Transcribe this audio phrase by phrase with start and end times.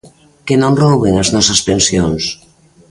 [0.45, 2.23] Que non rouben as nosas pensións!